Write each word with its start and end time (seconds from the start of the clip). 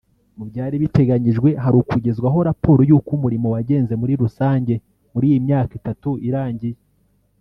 Mu 0.37 0.43
byari 0.49 0.75
biteganyijwe 0.83 1.49
hari 1.63 1.75
ukugezwaho 1.81 2.39
raporo 2.49 2.81
y’uko 2.89 3.09
umurimo 3.17 3.47
wagenze 3.53 3.93
muri 4.01 4.13
rusange 4.21 4.73
muri 5.13 5.25
iyi 5.31 5.39
myaka 5.45 5.71
itatu 5.79 6.09
irangiye 6.29 6.77